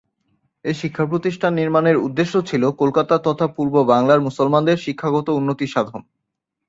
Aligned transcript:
এ 0.65 0.71
শিক্ষা 0.73 1.05
প্রতিষ্ঠান 1.05 1.51
নির্মাণের 1.53 1.97
উদ্দেশ্য 1.97 2.33
ছিল 2.41 2.63
কলকাতা 2.81 3.15
তথা 3.19 3.47
পূর্ব 3.47 3.75
বাংলার 3.83 4.19
মুসলমানদের 4.21 4.77
শিক্ষাগত 4.77 5.27
উন্নতি 5.39 5.65
সাধন। 5.67 6.01